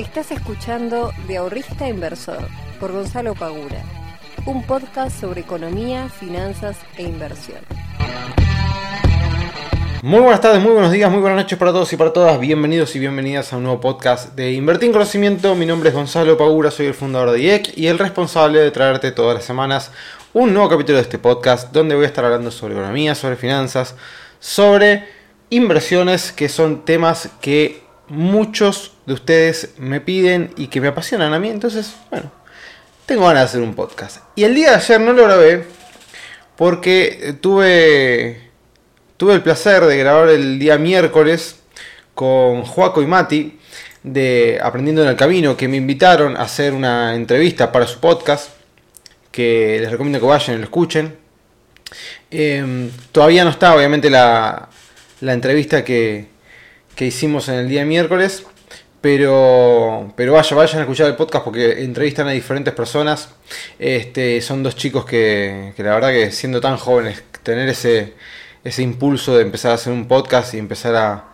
[0.00, 2.48] Estás escuchando De Ahorrista Inversor
[2.80, 3.82] por Gonzalo Pagura,
[4.46, 7.58] un podcast sobre economía, finanzas e inversión.
[10.02, 12.40] Muy buenas tardes, muy buenos días, muy buenas noches para todos y para todas.
[12.40, 15.54] Bienvenidos y bienvenidas a un nuevo podcast de Invertir en Conocimiento.
[15.54, 19.12] Mi nombre es Gonzalo Pagura, soy el fundador de IEC y el responsable de traerte
[19.12, 19.92] todas las semanas
[20.32, 23.94] un nuevo capítulo de este podcast donde voy a estar hablando sobre economía, sobre finanzas,
[24.38, 25.06] sobre
[25.50, 31.38] inversiones, que son temas que muchos de ustedes me piden y que me apasionan a
[31.38, 31.48] mí.
[31.48, 32.30] Entonces, bueno,
[33.06, 34.18] tengo ganas de hacer un podcast.
[34.36, 35.64] Y el día de ayer no lo grabé
[36.56, 38.50] porque tuve
[39.20, 41.56] Tuve el placer de grabar el día miércoles
[42.14, 43.58] con Joaco y Mati
[44.02, 48.48] de Aprendiendo en el Camino, que me invitaron a hacer una entrevista para su podcast,
[49.30, 51.18] que les recomiendo que vayan y lo escuchen.
[52.30, 54.70] Em, todavía no está, obviamente, la,
[55.20, 56.28] entrevista que,
[57.06, 58.44] hicimos en el día miércoles,
[59.00, 63.30] pero, pero vaya, vayan a escuchar el podcast porque entrevistan a diferentes personas.
[63.78, 68.14] Este, son dos chicos que, que la verdad que siendo tan jóvenes, tener ese
[68.64, 71.26] ese impulso de empezar a hacer un podcast y empezar a,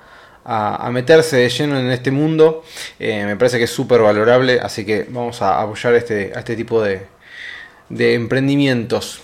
[0.91, 2.64] meterse de lleno en este mundo,
[3.00, 6.55] eh, me parece que es súper valorable, así que vamos a apoyar este, a este
[6.55, 7.06] tipo de,
[7.89, 9.20] de emprendimientos.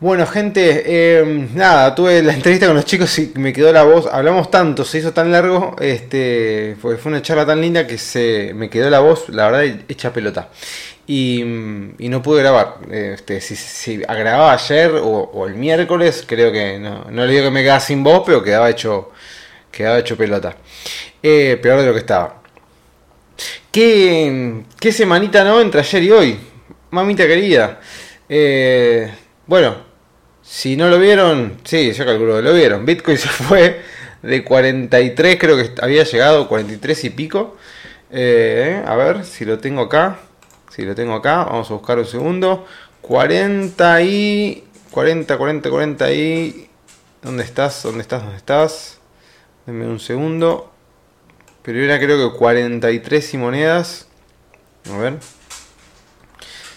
[0.00, 4.06] Bueno, gente, eh, nada, tuve la entrevista con los chicos y me quedó la voz.
[4.10, 8.52] Hablamos tanto, se hizo tan largo, este, fue, fue una charla tan linda que se
[8.54, 10.48] me quedó la voz, la verdad, hecha pelota
[11.10, 11.42] y,
[11.98, 12.76] no pude grabar.
[12.90, 17.50] Este, si, si grababa ayer o, el miércoles, creo que no, no le digo que
[17.50, 19.10] me quedaba sin voz, pero quedaba hecho,
[19.72, 20.56] quedaba hecho pelota.
[21.22, 22.42] Eh, peor de lo que estaba.
[23.72, 26.38] ¿Qué, ¿Qué, semanita no entre ayer y hoy?
[26.90, 27.80] Mamita querida.
[28.28, 29.12] Eh,
[29.46, 29.89] bueno,
[30.42, 32.84] si no lo vieron, sí, yo calculo que lo vieron.
[32.84, 33.80] Bitcoin se fue
[34.22, 37.56] de 43, creo que había llegado, 43 y pico.
[38.10, 40.18] Eh, a ver si lo tengo acá.
[40.70, 42.66] Si lo tengo acá, vamos a buscar un segundo.
[43.02, 44.64] 40 y...
[44.90, 46.68] 40, 40, 40 y...
[47.22, 47.82] ¿Dónde estás?
[47.82, 48.22] ¿Dónde estás?
[48.22, 48.98] ¿Dónde estás?
[49.66, 50.72] Denme un segundo.
[51.62, 54.06] Pero era creo que 43 y monedas.
[54.92, 55.18] A ver.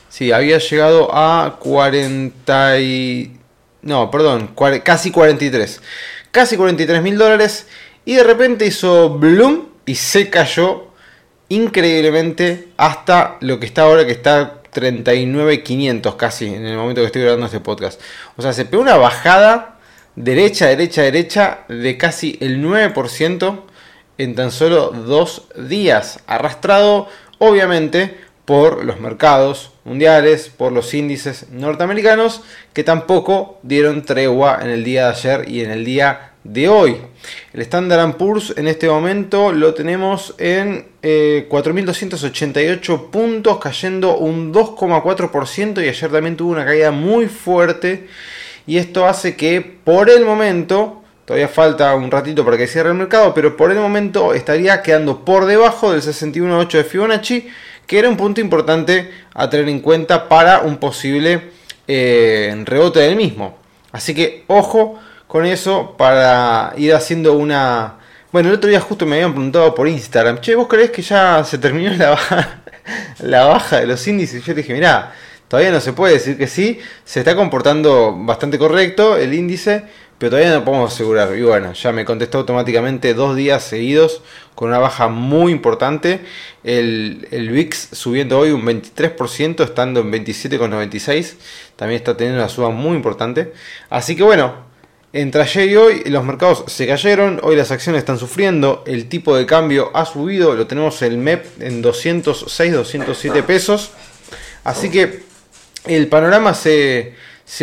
[0.09, 3.39] Sí, había llegado a 40 y...
[3.83, 5.81] No, perdón, casi 43.
[6.31, 7.67] Casi 43 mil dólares.
[8.05, 10.87] Y de repente hizo bloom y se cayó
[11.49, 17.21] increíblemente hasta lo que está ahora, que está 39.500 casi en el momento que estoy
[17.21, 18.01] grabando este podcast.
[18.35, 19.79] O sea, se pegó una bajada
[20.15, 23.61] derecha, derecha, derecha de casi el 9%
[24.17, 27.07] en tan solo dos días, arrastrado
[27.39, 32.41] obviamente por los mercados mundiales, por los índices norteamericanos,
[32.73, 36.97] que tampoco dieron tregua en el día de ayer y en el día de hoy.
[37.53, 45.83] El Standard Poor's en este momento lo tenemos en 4.288 eh, puntos, cayendo un 2,4%
[45.83, 48.07] y ayer también tuvo una caída muy fuerte
[48.65, 52.95] y esto hace que por el momento, todavía falta un ratito para que cierre el
[52.95, 57.47] mercado, pero por el momento estaría quedando por debajo del 61.8 de Fibonacci,
[57.85, 61.51] que era un punto importante a tener en cuenta para un posible
[61.87, 63.57] eh, rebote del mismo.
[63.91, 67.95] Así que ojo con eso para ir haciendo una...
[68.31, 71.43] Bueno, el otro día justo me habían preguntado por Instagram, che, ¿vos creés que ya
[71.43, 72.61] se terminó la baja,
[73.19, 74.43] la baja de los índices?
[74.43, 75.13] Yo dije, mirá,
[75.47, 79.83] todavía no se puede decir que sí, se está comportando bastante correcto el índice,
[80.17, 81.35] pero todavía no podemos asegurar.
[81.35, 84.21] Y bueno, ya me contestó automáticamente dos días seguidos
[84.55, 86.21] con una baja muy importante.
[86.63, 91.33] El, el VIX subiendo hoy un 23%, estando en 27,96.
[91.75, 93.53] También está teniendo una suba muy importante.
[93.89, 94.53] Así que bueno,
[95.13, 99.37] entre ayer y hoy los mercados se cayeron, hoy las acciones están sufriendo, el tipo
[99.37, 103.91] de cambio ha subido, lo tenemos el MEP en 206, 207 pesos.
[104.63, 105.21] Así que
[105.85, 107.13] el panorama se,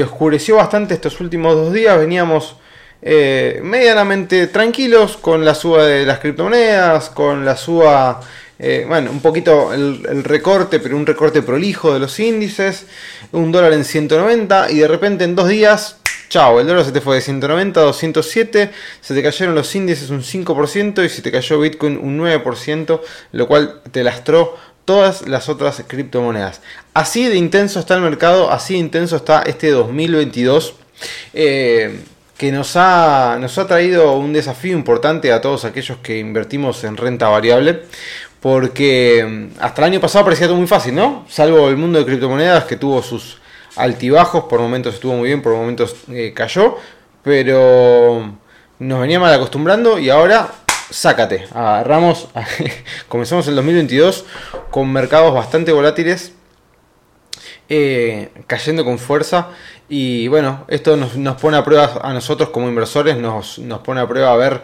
[0.03, 2.57] oscureció bastante estos últimos dos días, veníamos
[3.03, 8.21] eh, medianamente tranquilos con la suba de las criptomonedas, con la suba,
[8.59, 12.87] eh, bueno, un poquito el, el, recorte, pero un recorte prolijo de los índices,
[13.33, 15.97] un dólar en 190 y de repente en dos días
[16.31, 20.11] Chao, el dólar se te fue de 190 a 207, se te cayeron los índices
[20.11, 23.01] un 5% y se te cayó Bitcoin un 9%,
[23.33, 26.61] lo cual te lastró todas las otras criptomonedas.
[26.93, 30.75] Así de intenso está el mercado, así de intenso está este 2022.
[31.35, 32.01] Eh,
[32.41, 36.97] que nos ha, nos ha traído un desafío importante a todos aquellos que invertimos en
[36.97, 37.83] renta variable,
[38.41, 41.27] porque mm, hasta el año pasado parecía todo muy fácil, ¿no?
[41.29, 43.43] Salvo el mundo de criptomonedas que tuvo sus
[43.77, 46.79] altibajos, por momentos estuvo muy bien, por momentos eh, cayó,
[47.23, 48.33] pero
[48.79, 50.51] nos venía mal acostumbrando y ahora
[50.89, 52.29] sácate, agarramos,
[53.09, 54.25] comenzamos el 2022
[54.71, 56.33] con mercados bastante volátiles,
[57.71, 59.49] eh, cayendo con fuerza
[59.89, 64.09] y bueno, esto nos, pone a prueba a nosotros como inversores, nos, nos pone a
[64.09, 64.61] prueba a ver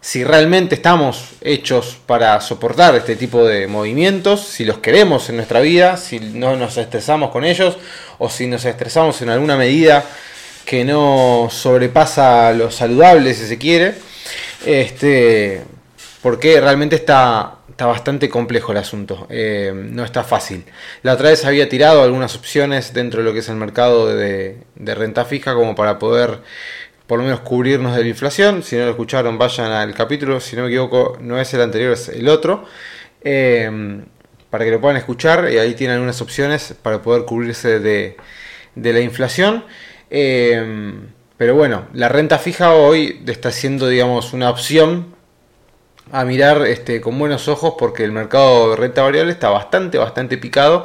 [0.00, 5.60] si realmente estamos hechos para soportar este tipo de movimientos, si los queremos en nuestra
[5.60, 7.76] vida, si no nos estresamos con ellos
[8.18, 10.04] o si nos estresamos en alguna medida
[10.64, 13.94] que no sobrepasa lo saludable si se quiere.
[14.64, 15.62] Este,
[16.22, 20.64] porque realmente está, está bastante complejo el asunto, eh, no está fácil.
[21.02, 24.58] La otra vez había tirado algunas opciones dentro de lo que es el mercado de,
[24.76, 26.38] de renta fija como para poder
[27.08, 28.62] por lo menos cubrirnos de la inflación.
[28.62, 30.38] Si no lo escucharon, vayan al capítulo.
[30.38, 32.64] Si no me equivoco, no es el anterior, es el otro.
[33.22, 34.04] Em,
[34.50, 35.50] para que lo puedan escuchar.
[35.52, 38.16] Y ahí tienen algunas opciones para poder cubrirse de,
[38.76, 39.64] la inflación.
[40.10, 45.13] Em, pero bueno, la renta fija hoy está siendo, digamos, una opción
[46.12, 50.38] a mirar este, con buenos ojos porque el mercado de renta variable está bastante, bastante
[50.38, 50.84] picado.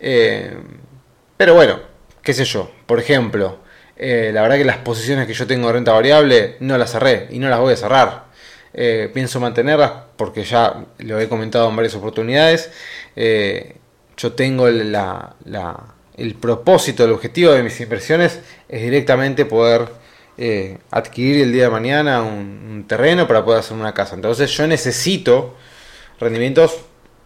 [0.00, 0.62] Em,
[1.36, 1.80] pero bueno,
[2.22, 2.70] qué sé yo.
[2.86, 3.58] Por ejemplo,
[3.96, 7.28] eh, la verdad que las posiciones que yo tengo de renta variable no las cerré
[7.30, 8.24] y no las voy a cerrar.
[8.72, 12.70] Eh, pienso mantenerlas porque ya lo he comentado en varias oportunidades.
[13.16, 13.76] Eh,
[14.16, 19.99] yo tengo el propósito, el objetivo de mis inversiones es directamente poder
[20.90, 24.14] adquirir el día de mañana un, terreno para poder hacer una casa.
[24.14, 25.54] Entonces yo necesito
[26.18, 26.78] rendimientos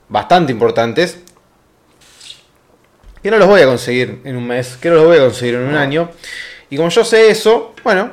[0.08, 1.18] bastante importantes
[3.22, 5.54] que no los voy a conseguir en un mes, que no los voy a conseguir
[5.54, 6.10] en un año.
[6.68, 8.10] Y como yo sé eso, bueno,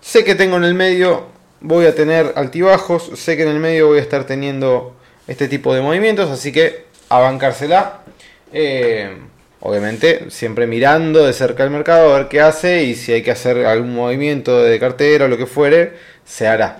[0.00, 1.28] sé que tengo en el medio,
[1.60, 4.94] voy a tener altibajos, sé que en el medio voy a estar teniendo
[5.26, 8.02] este tipo de movimientos, así que a bancársela.
[8.52, 9.16] Eh,
[9.60, 13.30] obviamente, siempre mirando de cerca el mercado a ver qué hace y si hay que
[13.30, 15.94] hacer algún movimiento de cartera o lo que fuere,
[16.24, 16.78] se hará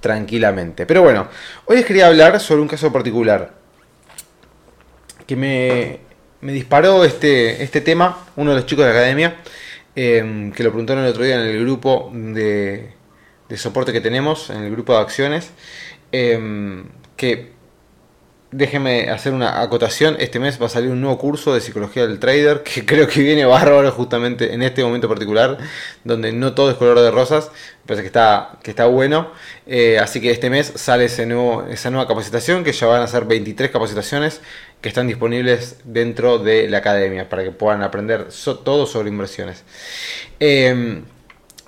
[0.00, 0.86] tranquilamente.
[0.86, 1.28] Pero bueno,
[1.66, 3.52] hoy les quería hablar sobre un caso particular
[5.26, 6.00] que me,
[6.40, 9.36] me disparó este, este tema, uno de los chicos de la academia.
[9.96, 12.92] Em, que lo preguntaron el otro día en el grupo de,
[13.56, 15.50] soporte que tenemos, en el grupo de acciones,
[16.12, 16.84] em,
[17.16, 17.52] que
[18.52, 22.18] déjeme hacer una acotación, este mes va a salir un nuevo curso de psicología del
[22.18, 25.58] trader, que creo que viene bárbaro justamente en este momento particular,
[26.04, 27.50] donde no todo es color de rosas,
[27.82, 29.30] me parece que está, que está bueno,
[29.66, 33.06] eh, así que este mes sale ese nuevo, esa nueva capacitación, que ya van a
[33.06, 34.40] ser 23 capacitaciones
[34.80, 38.28] que están disponibles dentro de la academia para que puedan aprender
[38.64, 39.62] todo sobre inversiones.
[40.40, 41.04] Em,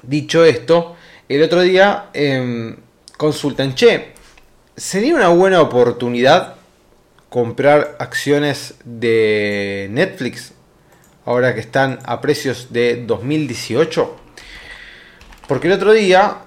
[0.02, 0.96] dicho esto,
[1.28, 2.74] el otro día eh,
[3.16, 4.12] consultan, che,
[4.76, 6.56] ¿sería una buena oportunidad
[7.32, 10.52] comprar acciones de Netflix
[11.24, 14.16] ahora que están a precios de 2018?
[15.48, 16.42] Porque el otro día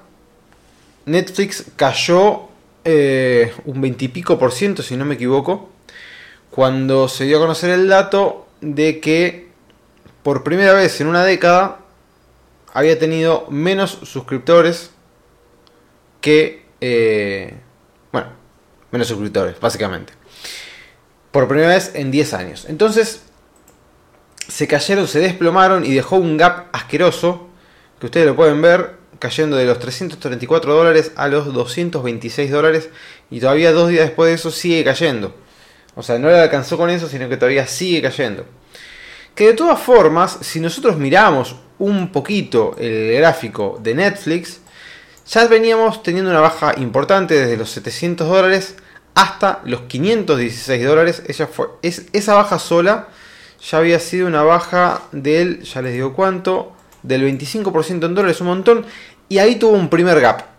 [1.07, 2.49] Netflix cayó
[2.83, 5.69] eh, un 20 y pico por ciento, si no me equivoco,
[6.51, 9.49] cuando se dio a conocer el dato de que
[10.21, 11.79] por primera vez en una década
[12.73, 14.91] había tenido menos suscriptores
[16.21, 16.63] que...
[16.79, 17.55] Eh,
[18.11, 18.27] bueno,
[18.91, 20.13] menos suscriptores, básicamente.
[21.35, 22.65] Por primera vez en 10 años.
[22.69, 23.23] Entonces,
[24.47, 27.49] se cayeron, se desplomaron y dejó un gap asqueroso,
[27.99, 32.87] que ustedes lo pueden ver, cayendo de los 334 dólares a los 226 dólares
[33.29, 35.35] y todavía dos días después de eso sigue cayendo.
[35.97, 38.45] O sea, no le alcanzó con eso, sino que todavía sigue cayendo.
[39.35, 44.61] Que de todas formas, si nosotros miramos un poquito el gráfico de Netflix,
[45.27, 48.77] ya veníamos teniendo una baja importante desde los 700 dólares
[49.15, 51.23] hasta los 516 dólares.
[51.27, 53.07] Ella fue, es, esa baja sola
[53.67, 58.47] ya había sido una baja del, ya les digo cuánto, del 25% en dólares, un
[58.47, 58.85] montón.
[59.27, 60.55] Y ahí tuvo un primer gap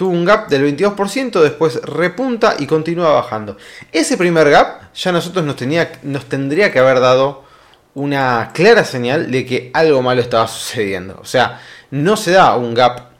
[0.00, 3.58] tuvo un gap del 22%, después repunta y continúa bajando.
[3.92, 7.44] Ese primer gap ya nosotros nos, tenía, nos tendría que haber dado
[7.92, 11.18] una clara señal de que algo malo estaba sucediendo.
[11.20, 13.10] O sea, no se da un gap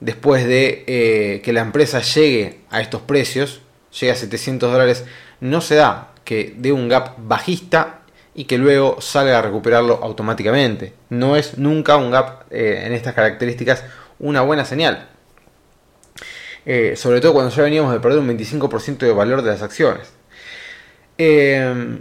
[0.00, 3.60] después de eh, que la empresa llegue a estos precios,
[3.98, 5.04] llegue a 700 dólares,
[5.40, 8.00] no se da que dé un gap bajista
[8.34, 10.94] y que luego salga a recuperarlo automáticamente.
[11.08, 13.84] No es nunca un gap eh, en estas características
[14.18, 15.08] una buena señal.
[16.66, 20.12] Eh, sobre todo cuando ya veníamos de perder un 25% de valor de las acciones.
[21.18, 21.98] Eh,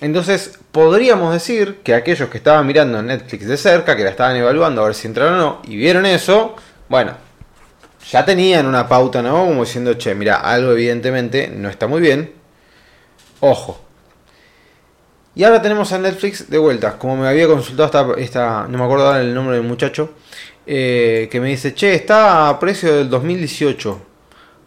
[0.00, 4.82] entonces, podríamos decir que aquellos que estaban mirando Netflix de cerca, que la estaban evaluando
[4.82, 6.56] a ver si entraron o no, y vieron eso,
[6.88, 7.12] bueno,
[8.10, 9.46] ya tenían una pauta, ¿no?
[9.46, 12.32] Como diciendo, che, mira, algo evidentemente no está muy bien.
[13.40, 13.80] Ojo.
[15.34, 16.98] Y ahora tenemos a Netflix de vuelta.
[16.98, 20.14] Como me había consultado esta, no me acuerdo el nombre del muchacho,
[20.66, 24.00] eh, que me dice, che, está a precio del 2018.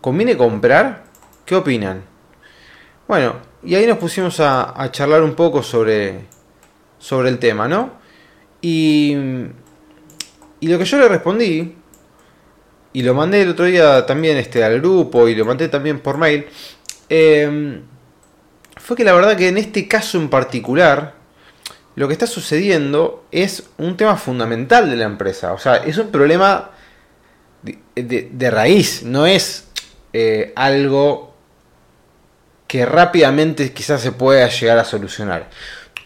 [0.01, 1.06] ¿Conviene comprar?
[1.46, 2.03] ¿Qué opinan?
[3.08, 6.25] Bueno, y ahí nos pusimos a, a charlar un poco sobre,
[7.00, 7.94] sobre el tema, ¿no?
[8.62, 9.15] Y,
[10.60, 11.76] y lo que yo le respondí,
[12.98, 16.18] y lo mandé el otro día también este, al grupo y lo mandé también por
[16.18, 16.48] mail,
[17.10, 17.80] eh,
[18.75, 21.13] fue que la verdad que en este caso en particular,
[21.94, 25.54] lo que está sucediendo es un tema fundamental de la empresa.
[25.54, 26.72] O sea, es un problema
[27.62, 29.68] de, raíz, no es
[30.12, 31.36] eh, algo
[32.66, 35.51] que rápidamente quizás se pueda llegar a solucionar.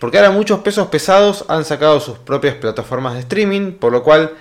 [0.01, 4.33] Porque ahora muchos pesos pesados han sacado sus propias plataformas de streaming, por lo cual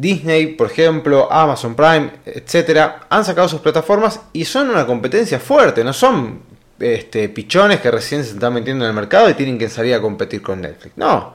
[0.00, 5.82] Disney, por ejemplo, Amazon Prime, etcétera, han sacado sus plataformas y son una competencia fuerte,
[5.82, 6.42] no son
[6.78, 10.00] este, pichones que recién se están metiendo en el mercado y tienen que salir a
[10.00, 10.96] competir con Netflix.
[10.96, 11.34] No,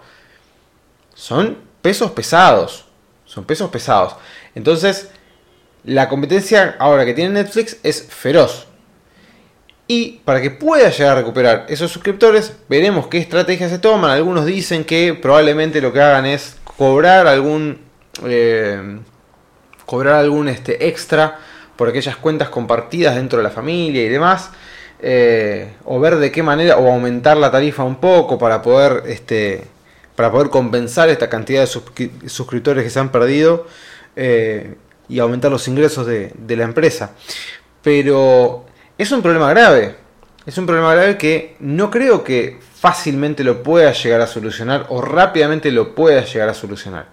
[1.14, 2.86] son pesos pesados,
[3.26, 4.16] son pesos pesados.
[4.56, 5.10] Entonces,
[5.84, 8.68] la competencia ahora que tiene Netflix es feroz.
[9.86, 14.12] Y para que pueda llegar a recuperar esos suscriptores, veremos qué estrategias se toman.
[14.12, 17.83] Algunos dicen que probablemente lo que hagan es cobrar algún
[18.26, 19.00] eh,
[19.86, 21.40] cobrar algún este, extra
[21.76, 24.52] por aquellas cuentas compartidas dentro de la familia y demás.
[25.06, 29.66] Eh, o ver de qué manera, o aumentar la tarifa un poco para poder, este,
[30.16, 31.68] para poder compensar esta cantidad de
[32.30, 33.68] suscriptores que se han perdido
[34.16, 34.76] eh,
[35.10, 37.12] y aumentar los ingresos de, de la empresa.
[37.82, 38.66] Pero
[38.98, 39.98] es un problema grave,
[40.46, 45.02] es un problema grave que no creo que fácilmente lo pueda llegar a solucionar o
[45.02, 47.08] rápidamente lo pueda llegar a solucionar.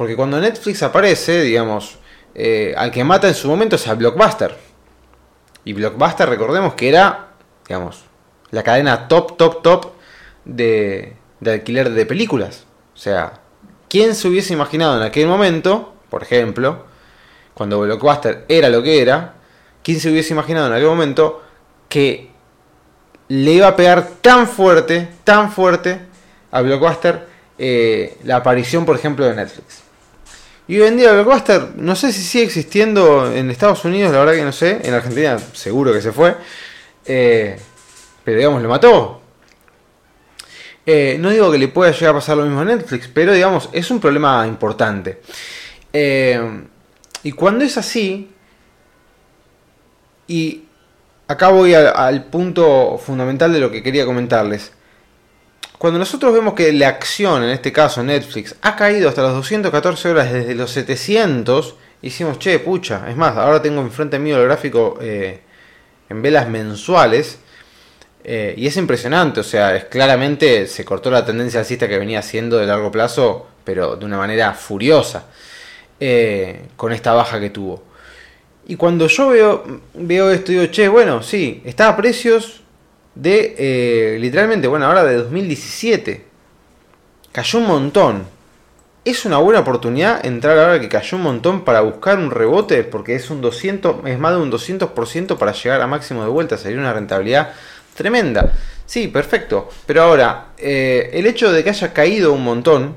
[0.00, 1.98] Porque cuando Netflix aparece, digamos,
[2.34, 4.56] eh, al que mata en su momento es a Blockbuster.
[5.62, 7.32] Y Blockbuster, recordemos que era,
[7.68, 8.04] digamos,
[8.50, 9.92] la cadena top, top, top
[10.46, 12.64] de, de alquiler de películas.
[12.94, 13.42] O sea,
[13.90, 16.86] ¿quién se hubiese imaginado en aquel momento, por ejemplo,
[17.52, 19.34] cuando Blockbuster era lo que era,
[19.82, 21.42] quién se hubiese imaginado en aquel momento
[21.90, 22.30] que
[23.28, 26.00] le iba a pegar tan fuerte, tan fuerte
[26.52, 27.26] a Blockbuster
[27.58, 29.89] eh, la aparición, por ejemplo, de Netflix?
[30.70, 34.34] Y hoy en día Blockbuster, no sé si sigue existiendo en Estados Unidos, la verdad
[34.34, 34.80] que no sé.
[34.84, 36.36] En Argentina seguro que se fue.
[37.04, 37.58] Eh,
[38.22, 39.20] pero digamos, lo mató.
[40.86, 43.68] Eh, no digo que le pueda llegar a pasar lo mismo a Netflix, pero digamos,
[43.72, 45.20] es un problema importante.
[45.92, 46.40] Eh,
[47.24, 48.30] y cuando es así,
[50.28, 50.62] y
[51.26, 54.70] acá voy al punto fundamental de lo que quería comentarles.
[55.80, 60.10] Cuando nosotros vemos que la acción, en este caso Netflix, ha caído hasta las 214
[60.10, 64.98] horas desde los 700, hicimos, che, pucha, es más, ahora tengo enfrente mío el gráfico
[65.00, 65.40] eh,
[66.10, 67.38] en velas mensuales,
[68.22, 72.18] eh, y es impresionante, o sea, es claramente se cortó la tendencia alcista que venía
[72.18, 75.28] haciendo de largo plazo, pero de una manera furiosa,
[75.98, 77.82] eh, con esta baja que tuvo.
[78.68, 82.60] Y cuando yo veo, veo esto, digo, che, bueno, sí, está a precios
[83.14, 86.24] de eh, literalmente, bueno, ahora de 2017.
[87.32, 88.26] Cayó un montón.
[89.04, 93.14] Es una buena oportunidad entrar ahora que cayó un montón para buscar un rebote, porque
[93.14, 96.78] es un 200, es más de un 200% para llegar a máximo de vuelta, sería
[96.78, 97.52] una rentabilidad
[97.94, 98.52] tremenda.
[98.84, 99.68] Sí, perfecto.
[99.86, 102.96] Pero ahora, eh, el hecho de que haya caído un montón,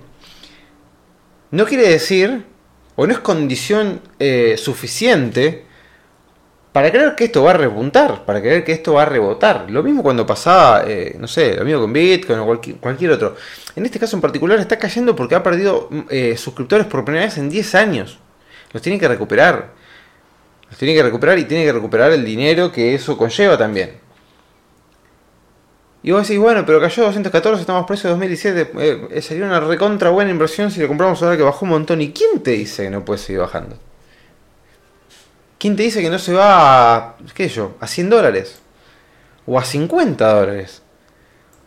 [1.52, 2.46] no quiere decir,
[2.96, 5.66] o no es condición eh, suficiente,
[6.74, 9.70] para creer que esto va a repuntar, para creer que esto va a rebotar.
[9.70, 12.46] Lo mismo cuando pasaba, eh, no sé, lo mismo con Bitcoin o
[12.82, 13.36] cualquier, otro.
[13.76, 17.38] En este caso en particular está cayendo porque ha perdido eh, suscriptores por primera vez
[17.38, 18.18] en 10 años.
[18.74, 19.70] Los tiene que recuperar.
[20.68, 23.92] Los tiene que recuperar y tiene que recuperar el dinero que eso conlleva también.
[26.02, 28.72] Y vos decís, bueno, pero cayó 214, estamos precios de 2017.
[29.12, 32.02] Eh, sería una recontra buena inversión si lo compramos ahora que bajó un montón.
[32.02, 33.78] ¿Y quién te dice que no puede seguir bajando?
[35.64, 38.60] ¿Quién te dice que no se va a, qué yo, a 100 dólares?
[39.46, 40.82] O a 50 dólares.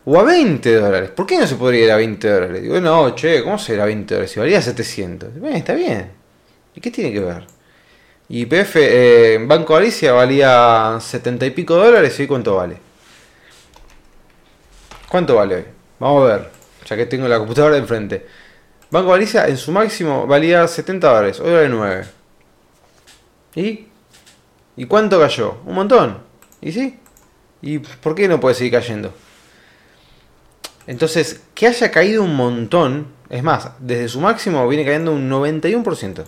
[0.05, 1.09] O a 20 dólares.
[1.09, 2.61] ¿Por qué no se podría ir a 20 dólares?
[2.61, 4.29] Digo, no, che, ¿cómo será 20 dólares?
[4.29, 5.29] Si valía 700.
[5.51, 6.11] está bien.
[6.75, 7.47] ¿Y qué tiene que ver?
[8.29, 12.19] Y PF, eh, Banco Galicia valía 70 y pico dólares.
[12.19, 12.77] ¿Y cuánto vale?
[15.09, 15.65] ¿Cuánto vale hoy?
[15.97, 16.51] Vamos a ver,
[16.85, 18.27] ya que tengo la computadora enfrente.
[18.91, 22.05] Banco Galicia en su máximo valía 70 dólares, hoy vale 9.
[23.55, 23.86] ¿Y?
[24.77, 25.57] ¿Y cuánto cayó?
[25.65, 26.19] Un montón.
[26.61, 26.99] ¿Y sí?
[27.61, 29.13] ¿Y por qué no puede seguir cayendo?
[30.85, 36.23] Entonces, que haya caído un montón, es más, desde su máximo viene cayendo un 91%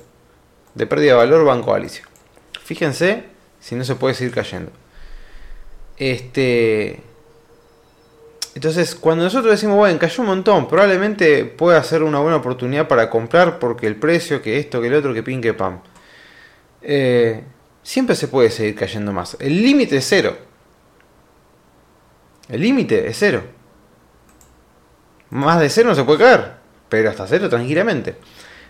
[0.75, 2.03] de pérdida de valor Banco Alicia.
[2.63, 3.23] Fíjense
[3.59, 4.71] si no se puede seguir cayendo.
[5.97, 7.01] Este.
[8.55, 13.09] Entonces, cuando nosotros decimos, bueno, cayó un montón, probablemente pueda ser una buena oportunidad para
[13.09, 15.79] comprar porque el precio, que esto, que el otro, que pin, que pam.
[16.81, 17.43] Eh,
[17.89, 19.35] siempre se puede seguir cayendo más.
[19.39, 20.37] El límite es cero.
[22.47, 23.41] El límite es cero.
[25.31, 26.53] Más de cero no se puede caer,
[26.87, 28.15] pero hasta cero tranquilamente.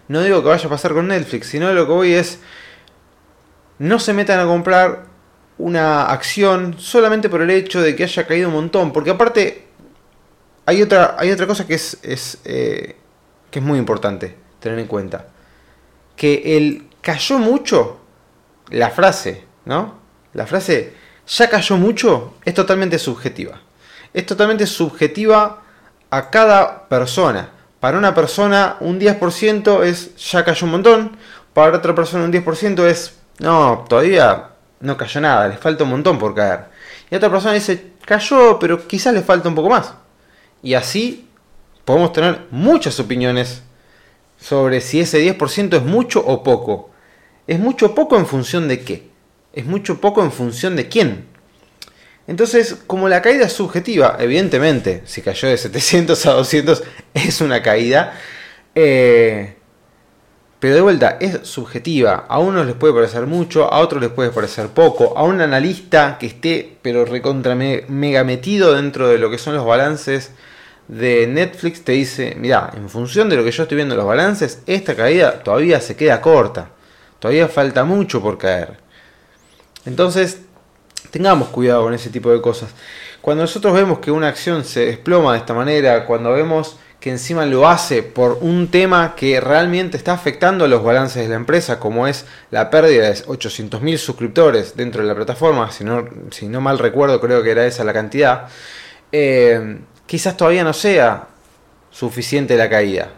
[0.08, 2.40] No digo que vaya a pasar con Netflix, sino lo que voy es
[3.78, 5.08] no se metan a comprar
[5.58, 9.68] una acción solamente por el hecho de que haya caído un montón, porque aparte
[10.66, 12.96] hay otra hay otra cosa que es, es eh,
[13.52, 15.28] que es muy importante tener en cuenta,
[16.16, 18.00] que el cayó mucho,
[18.70, 19.96] la frase, ¿no?
[20.34, 20.94] La frase
[21.28, 23.60] ya cayó mucho es totalmente subjetiva.
[24.14, 25.62] Es totalmente subjetiva
[26.10, 27.50] a cada persona.
[27.80, 31.18] Para una persona un 10% es ya cayó un montón,
[31.54, 34.50] para otra persona un 10% es no, todavía
[34.82, 36.66] no cayó nada, le falta un montón por caer.
[37.10, 39.94] Y otra persona dice, cayó, pero quizás le falta un poco más.
[40.62, 41.30] Y así
[41.86, 43.64] podemos tener muchas opiniones
[44.40, 46.89] sobre si ese 10% es mucho o poco.
[47.50, 49.10] ¿Es mucho poco en función de qué?
[49.54, 51.26] ¿Es mucho poco en función de quién?
[52.28, 56.84] Entonces, como la caída es subjetiva, evidentemente, si cayó de 700 a 200
[57.16, 58.14] es una caída,
[58.76, 59.56] eh,
[60.60, 62.28] pero de vuelta, es subjetiva.
[62.30, 65.18] A unos les puede parecer mucho, a otros les puede parecer poco.
[65.18, 69.66] A un analista que esté, pero recontra mega metido dentro de lo que son los
[69.66, 70.34] balances
[70.88, 74.08] de Netflix, te dice: Mira, en función de lo que yo estoy viendo en los
[74.08, 76.74] balances, esta caída todavía se queda corta.
[77.20, 78.78] Todavía falta mucho por caer.
[79.86, 80.40] Entonces,
[81.12, 82.70] tengamos cuidado con ese tipo de cosas.
[83.22, 87.46] Cuando nosotros vemos que una acción se desploma de esta manera, cuando vemos que encima
[87.46, 91.80] lo hace por un tema que realmente está afectando a los balances de la empresa,
[91.80, 96.60] como es la pérdida de 800.000 suscriptores dentro de la plataforma, si no, si no
[96.60, 98.48] mal recuerdo creo que era esa la cantidad,
[99.12, 101.28] eh, quizás todavía no sea
[101.90, 103.10] suficiente la caída.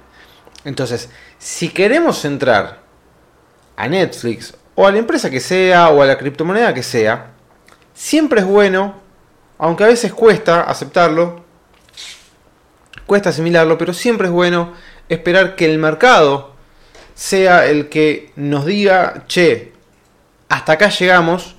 [0.64, 2.82] Entonces, si queremos entrar
[3.76, 7.32] a Netflix o a la empresa que sea o a la criptomoneda que sea,
[7.94, 8.96] siempre es bueno,
[9.58, 11.44] aunque a veces cuesta aceptarlo,
[13.06, 14.74] cuesta asimilarlo, pero siempre es bueno
[15.10, 16.52] esperar que el mercado
[17.14, 19.74] sea el que nos diga, che,
[20.50, 21.56] hasta acá llegamos,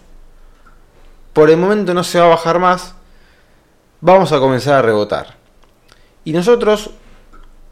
[1.32, 2.94] por el momento no se va a bajar más,
[4.00, 5.36] vamos a comenzar a rebotar.
[6.24, 6.90] Y nosotros,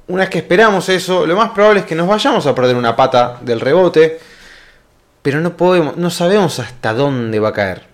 [0.08, 2.96] una vez que esperamos eso, lo más probable es que nos vayamos a perder una
[2.96, 4.20] pata del rebote,
[5.22, 7.86] pero no podemos, no sabemos hasta dónde va a caer.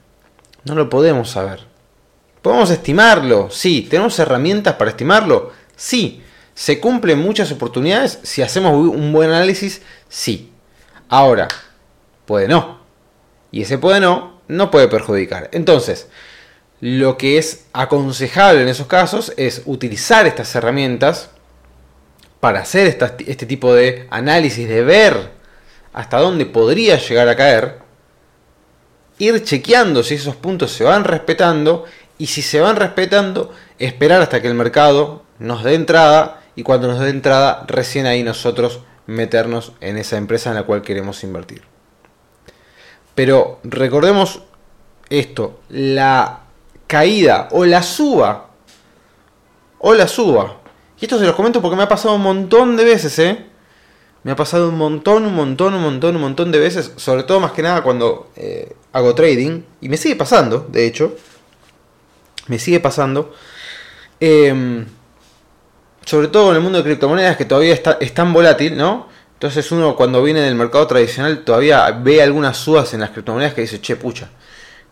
[0.65, 1.61] No lo podemos saber.
[2.43, 6.23] Podemos estimarlo, sí, tenemos herramientas para estimarlo, Sí.
[6.55, 8.19] ¿Se cumplen muchas oportunidades?
[8.23, 10.51] Si hacemos un buen análisis, sí.
[11.09, 11.49] Ahora,
[12.25, 12.81] puede no.
[13.53, 15.51] Y ese puede no, no puede perjudicar.
[15.53, 16.09] Entonces,
[16.81, 21.29] lo que es aconsejable en esos casos es utilizar estas herramientas
[22.41, 22.87] para hacer
[23.27, 25.36] este tipo de análisis, de ver
[25.97, 27.79] hasta dónde podría llegar a caer,
[29.19, 31.87] ir chequeando si esos puntos se van respetando
[32.19, 36.87] y si se van respetando, esperar hasta que el mercado nos dé entrada y cuando
[36.87, 41.63] nos dé entrada, recién ahí nosotros meternos en esa empresa en la cual queremos invertir.
[43.15, 44.43] Pero recordemos
[45.09, 46.41] esto, la
[46.87, 48.51] caída o la suba,
[49.79, 50.59] o la suba,
[51.01, 53.56] y esto se los comento porque me ha pasado un montón de veces, ¿eh?
[54.27, 57.39] Me ha pasado un montón, un montón, un montón, un montón de veces, sobre todo
[57.39, 61.15] más que nada cuando eh, hago trading, y me sigue pasando, de hecho,
[62.49, 63.33] me sigue pasando.
[64.19, 64.85] Eh,
[66.05, 69.09] sobre todo en el mundo de criptomonedas que todavía está, es tan volátil, ¿no?
[69.35, 73.61] Entonces uno cuando viene del mercado tradicional todavía ve algunas subas en las criptomonedas que
[73.61, 74.29] dice, che, pucha,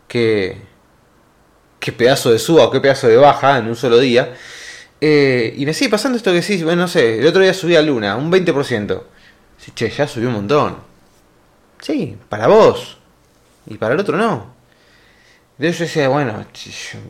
[0.07, 0.59] qué,
[1.81, 4.33] qué pedazo de suba o qué pedazo de baja en un solo día.
[5.01, 7.75] Eh, y me sigue pasando esto que sí, bueno, no sé, el otro día subí
[7.75, 9.03] a Luna, un 20%.
[9.65, 10.77] Sí, che, ya subió un montón.
[11.81, 12.99] Sí, para vos.
[13.65, 14.53] Y para el otro no.
[15.53, 16.45] Entonces yo decía, bueno,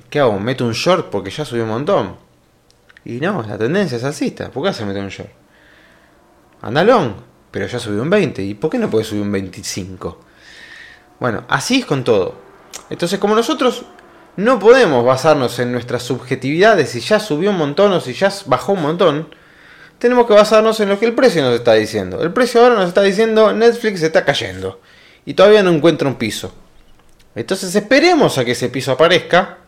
[0.08, 0.38] ¿qué hago?
[0.38, 2.16] ¿Meto un short porque ya subió un montón?
[3.04, 4.52] Y no, la tendencia es alcista.
[4.52, 5.32] ¿Por qué se mete un short?
[6.62, 7.14] Anda long,
[7.50, 8.40] pero ya subió un 20.
[8.44, 10.20] ¿Y por qué no puede subir un 25?
[11.18, 12.36] Bueno, así es con todo.
[12.88, 13.84] Entonces, como nosotros
[14.36, 18.74] no podemos basarnos en nuestras subjetividades si ya subió un montón o si ya bajó
[18.74, 19.34] un montón,
[20.04, 22.22] tenemos que basarnos en lo que el precio nos está diciendo.
[22.22, 24.78] El precio ahora nos está diciendo Netflix está cayendo
[25.24, 26.52] y todavía no encuentra un piso.
[27.34, 29.60] Entonces esperemos a que ese piso aparezca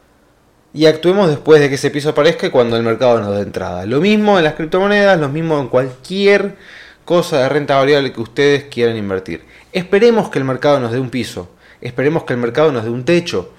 [0.74, 3.86] y actuemos después de que ese piso aparezca y cuando el mercado nos dé entrada.
[3.86, 6.56] Lo mismo en las criptomonedas, lo mismo en cualquier
[7.06, 9.42] cosa de renta variable que ustedes quieran invertir.
[9.72, 11.48] Esperemos que el mercado nos dé un piso,
[11.80, 13.54] esperemos que el mercado nos dé un techo,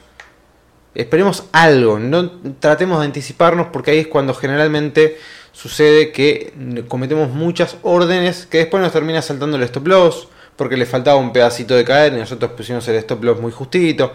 [0.94, 5.18] esperemos algo, no tratemos de anticiparnos porque ahí es cuando generalmente
[5.58, 6.54] sucede que
[6.88, 11.34] cometemos muchas órdenes que después nos termina saltando el stop loss, porque le faltaba un
[11.34, 14.14] pedacito de caer y nosotros pusimos el stop loss muy justito.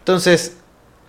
[0.00, 0.58] Entonces,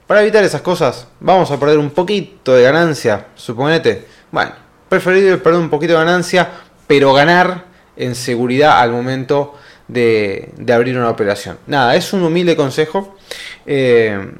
[0.07, 4.05] para evitar esas cosas, vamos a perder un poquito de ganancia, suponete.
[4.31, 4.53] Bueno,
[4.87, 6.49] preferible perder un poquito de ganancia,
[6.87, 7.65] pero ganar
[7.97, 9.55] en seguridad al momento
[9.89, 11.57] de, abrir una operación.
[11.67, 13.17] Nada, es un humilde consejo.
[13.65, 14.31] Eh,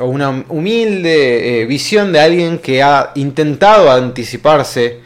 [0.00, 5.00] o una humilde eh, visión de alguien que ha intentado anticiparse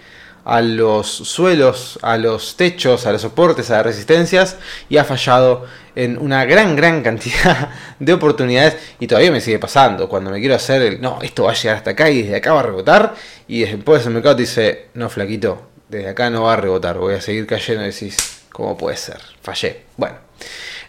[0.44, 4.56] a los suelos, a los techos, a los soportes, a las resistencias
[4.88, 10.08] y ha fallado en una gran, gran cantidad de oportunidades y todavía me sigue pasando
[10.08, 12.52] cuando me quiero hacer el, no, esto va a llegar hasta acá y desde acá
[12.52, 13.14] va a rebotar
[13.48, 17.20] y después el mercado dice, no, flaquito, desde acá no va a rebotar, voy a
[17.20, 19.20] seguir cayendo y decís, ¿cómo puede ser?
[19.40, 19.82] Fallé.
[19.96, 20.16] Bueno,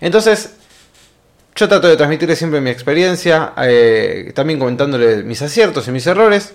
[0.02, 0.56] entonces
[1.56, 6.54] yo trato de transmitirle siempre mi experiencia, eh, también comentándole mis aciertos y mis errores.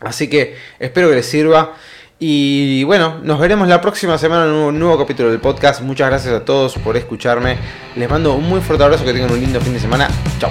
[0.00, 1.74] Así que espero que les sirva.
[2.18, 5.82] Y bueno, nos veremos la próxima semana en un nuevo capítulo del podcast.
[5.82, 7.58] Muchas gracias a todos por escucharme.
[7.94, 10.08] Les mando un muy fuerte abrazo, que tengan un lindo fin de semana.
[10.38, 10.50] Chao.